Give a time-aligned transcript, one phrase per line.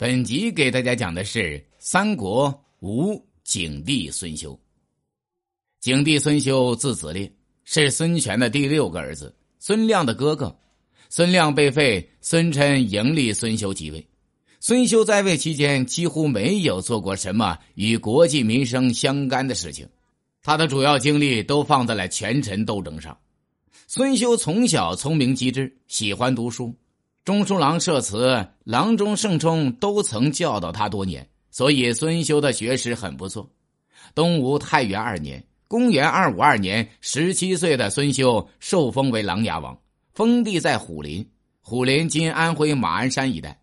[0.00, 4.56] 本集给大家讲的是三国吴景帝孙休。
[5.80, 7.28] 景帝孙休字子烈，
[7.64, 10.56] 是孙权的第六个儿子，孙亮的哥哥。
[11.10, 14.06] 孙亮被废，孙琛迎立孙休即位。
[14.60, 19.88] 孙休在位期间几乎没有做过什么与国计民生相干的事情，
[20.44, 23.18] 他的主要精力都放在了权臣斗争上。
[23.88, 26.72] 孙休从小聪明机智，喜欢读书。
[27.28, 33.46] 中书郎社辞、郎中圣冲都曾教导他多年，所以孙修的学识很不错。
[34.14, 39.78] 东吴太元二年（公元二五二年），十七岁的孙修受封为琅琊王，
[40.14, 41.28] 封地在虎林。
[41.60, 43.60] 虎林今安徽马鞍山一带。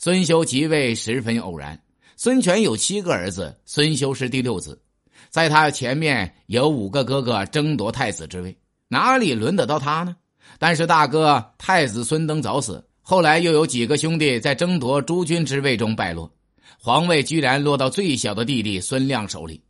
[0.00, 1.80] 孙修即位十分偶然。
[2.16, 4.82] 孙权有七个儿子，孙修是第六子，
[5.30, 10.16] 在他前面有五个哥哥争夺太子之位，哪里轮得到他呢？
[10.58, 12.84] 但是大哥太子孙登早死。
[13.06, 16.32] 后来又有几个兄弟在争夺诸军之位中败落，
[16.78, 19.62] 皇位居然落到最小的弟弟孙亮手里。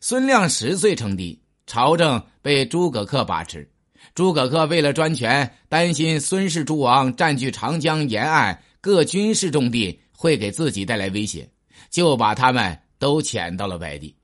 [0.00, 3.70] 孙亮十岁称帝，朝政被诸葛恪把持。
[4.14, 11.46] 诸葛恪为了专权，担心孙氏诸王占据长江沿岸各军事重地会给自己带来威胁，
[11.90, 14.16] 就把他们都遣到了外地。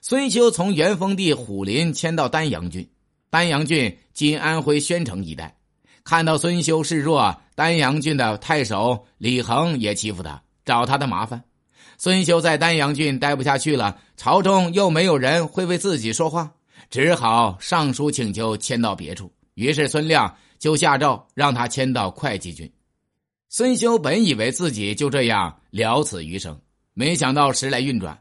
[0.00, 2.88] 孙休从元丰帝虎林迁到丹阳郡，
[3.28, 5.57] 丹阳郡今安徽宣城一带。
[6.04, 11.42] 看到孙休示弱，丹阳郡的太守李恒也欺负他，找他的麻烦。
[11.98, 16.52] 孙休在丹阳郡待不下去了，朝中又没有人会为自己说话，
[16.90, 19.32] 只好上书请求迁到别处。
[19.54, 22.70] 于是孙亮就下诏让他迁到会稽郡。
[23.48, 26.56] 孙休本以为自己就这样了此余生，
[26.94, 28.16] 没想到时来运转。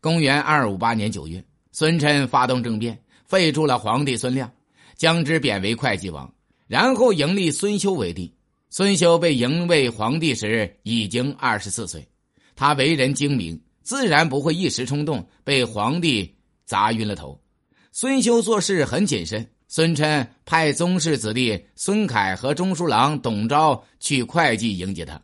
[0.00, 4.50] 公元二五八年九月，孙琛发动政变，废除了皇帝孙亮，
[4.96, 6.28] 将之贬为会稽王。
[6.70, 8.32] 然后迎立孙修为帝。
[8.68, 12.06] 孙修被迎为皇帝时已经二十四岁，
[12.54, 16.32] 他为人精明，自然不会一时冲动被皇帝
[16.64, 17.40] 砸晕了头。
[17.90, 19.44] 孙修做事很谨慎。
[19.66, 25.20] 孙琛派宗室子弟孙凯和中书郎董昭去会稽迎接他，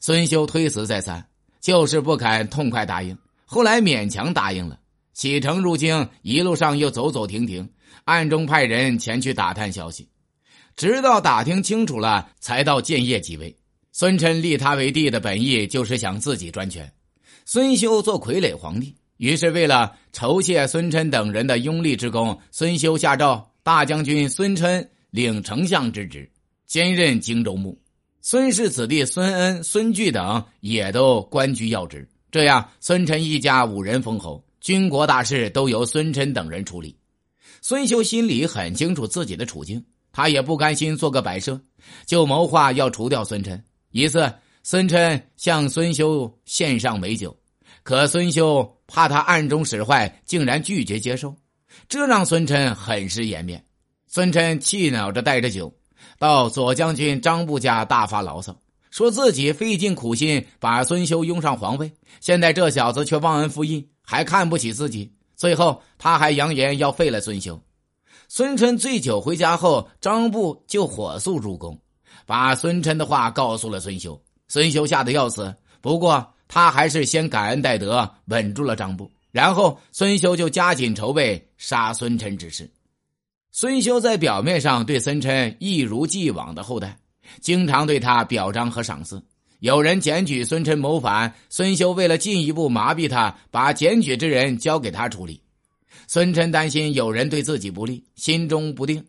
[0.00, 1.24] 孙修推辞再三，
[1.60, 3.16] 就是不肯痛快答应。
[3.44, 4.80] 后来勉强答应了，
[5.12, 7.68] 启程入京，一路上又走走停停，
[8.04, 10.08] 暗中派人前去打探消息。
[10.76, 13.56] 直到打听清楚了，才到建业即位。
[13.92, 16.90] 孙琛立他为帝的本意就是想自己专权，
[17.44, 18.94] 孙休做傀儡皇帝。
[19.16, 26.30] 于是为了酬谢孙琛等人的拥立之功，孙休下诏大将军孙琛领丞相之职，
[26.66, 27.78] 兼任荆州牧。
[28.22, 32.08] 孙氏子弟孙恩、孙据等也都官居要职。
[32.30, 36.96] 这样，孙琛一家五人封侯，军国大事都由孙琛等人处理。
[37.60, 39.84] 孙休心里很清楚自己的处境。
[40.12, 41.60] 他也不甘心做个摆设，
[42.06, 43.62] 就谋划要除掉孙琛。
[43.90, 44.32] 一次，
[44.62, 47.36] 孙琛向孙修献上美酒，
[47.82, 51.34] 可孙修怕他暗中使坏，竟然拒绝接受，
[51.88, 53.64] 这让孙琛很失颜面。
[54.06, 55.72] 孙琛气恼着带着酒
[56.18, 58.56] 到左将军张布家大发牢骚，
[58.90, 65.12] 说自己费尽苦心把孙修拥上皇位，现在这小子却忘恩负义，还看不起自己。
[65.36, 67.60] 最后，他还扬言要废了孙修。
[68.32, 71.76] 孙琛醉酒回家后，张布就火速入宫，
[72.24, 74.22] 把孙琛的话告诉了孙修。
[74.46, 79.10] 孙修吓得要死，不过他还是先感恩戴德，稳住了张布。
[79.32, 82.70] 然后孙修就加紧筹备杀孙琛之事。
[83.50, 86.96] 孙修在表面上对孙琛一如既往的厚待，
[87.40, 89.20] 经常对他表彰和赏赐。
[89.58, 95.42] 有人检举孙琛谋反，孙修为了进一步麻痹他，把检举之人交给他处理。
[96.06, 99.04] 孙琛担心有人对自己不利，心中不定，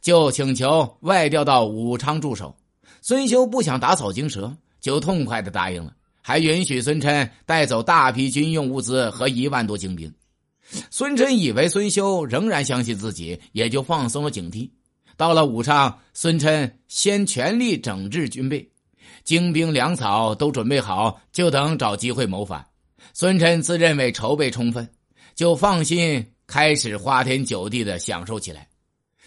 [0.00, 2.56] 就请求外调到武昌驻守。
[3.00, 10.12] 孙修不想打草惊蛇，就痛快的答应了，还允许孙琛带走大批军用物资和一万多精兵。
[10.90, 14.68] 孙琛以为孙修仍然相信自己，也就放松了警惕。
[15.16, 18.68] 到了武昌，孙琛先全力整治军备，
[19.24, 22.64] 精兵粮草都准备好，就等找机会谋反。
[23.14, 24.88] 孙琛自认为筹备充分，
[25.38, 26.26] 就放心。
[26.48, 28.66] 开始花天酒地的享受起来。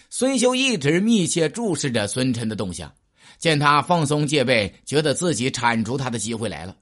[0.10, 2.92] 孙修一直密切注视着孙琛的动向，
[3.38, 6.76] 见他放松戒备，觉得自己铲除他的机会来了。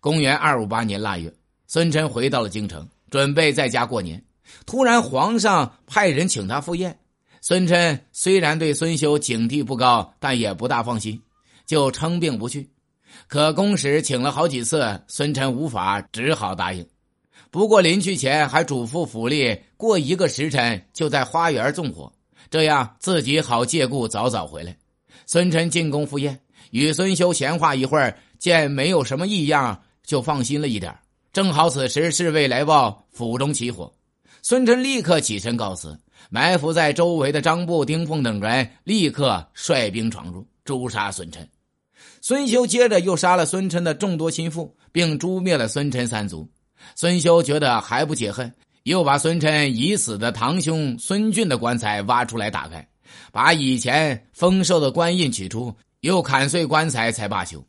[0.00, 1.32] 公元二五八年腊月，
[1.68, 4.20] 孙琛回到了京城，准备在家过年。
[4.66, 6.98] 突然，皇上派人请他赴宴。
[7.42, 11.22] 孙琛虽然对孙修警惕不高，但也不大放心，
[11.64, 12.68] 就称病不去。
[13.28, 16.84] 可公使请了好几次，孙琛无法，只好答应。
[17.54, 22.12] 不过临去前还嘱咐府吏，过一个时辰就在花园纵火，
[22.50, 24.76] 这样自己好借故早早回来。
[25.24, 26.36] 孙琛进宫赴宴，
[26.72, 30.92] 与孙修闲话一会儿，见没有什么异样，就放心了一点。
[31.32, 33.94] 正好此时侍卫来报府中起火，
[34.42, 35.96] 孙琛立刻起身告辞。
[36.30, 41.48] 埋伏在周围的张布、丁奉等人立刻率兵闯入，诛杀孙琛。
[42.20, 46.48] 孙修接着又杀了孙琛的众多心腹，并诛灭了孙琛三族。
[46.94, 48.52] 孙修觉得还不解恨，
[48.84, 52.86] 又把孙琛已死的堂兄孙俊的棺材挖出来打开，
[53.32, 57.64] 把以前丰收的官印取出，又砍碎棺材才罢休。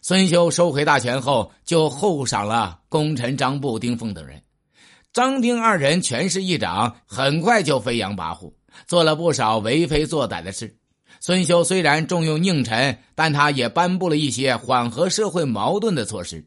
[0.00, 4.42] 孙修收回大权后，就厚赏了功臣张布、丁奉等人。
[5.12, 8.52] 张丁二人权势一掌，很快就飞扬跋扈，
[8.86, 10.76] 做了不少为非作歹的事。
[11.20, 16.44] 孙修虽然重用佞臣，但他也颁布了一些缓和社会矛盾的措施。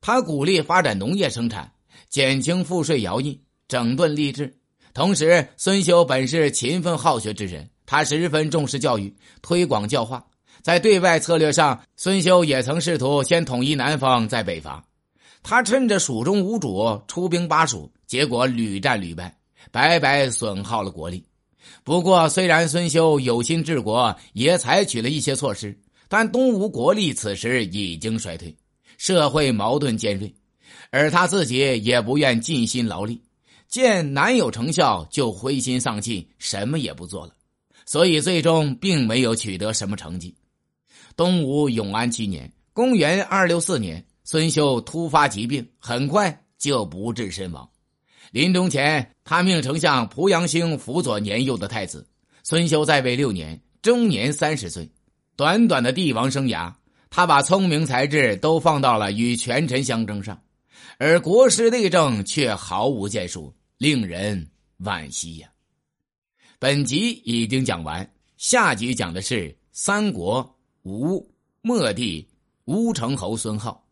[0.00, 1.72] 他鼓励发展农业生产，
[2.08, 4.56] 减轻赋税徭役，整顿吏治。
[4.94, 10.24] 同时，孙修本是勤奋好学之人，他十分重视教育，推广教化。
[10.62, 14.84] 在对外策略上，孙修也曾试图先统一南方，再北伐。
[15.42, 17.92] 他趁着蜀中无主，出兵巴蜀。
[18.06, 19.36] 结果屡战屡败，
[19.70, 21.24] 白白损耗了国力。
[21.82, 25.76] 不过，虽然孙修有心治国，也采取了一些措施，
[26.08, 28.56] 但东吴国力此时已经衰退，
[28.98, 30.34] 社会矛盾尖锐，
[30.90, 33.20] 而他自己也不愿尽心劳力，
[33.68, 37.34] 见难有成效就灰心丧气，什么也不做了。
[37.84, 40.34] 所以，最终并没有取得什么成绩。
[41.16, 47.68] 东吴永安七年（公元二六四年），孙修突发疾病，很快就不治身亡。
[48.32, 52.06] 临终前，他命丞相濮阳兴辅佐年幼的太子
[52.42, 54.90] 孙修在位六年，终年三十岁。
[55.36, 56.72] 短短的帝王生涯，
[57.16, 60.38] 他把聪明才智都放到了与权臣相争上，
[60.98, 64.46] 而国师内政却毫无建树，令人
[64.80, 65.48] 惋惜呀。
[66.58, 71.26] 本集已经讲完，下集讲的是三国吴
[71.62, 72.28] 末帝
[72.66, 73.85] 乌程侯孙皓。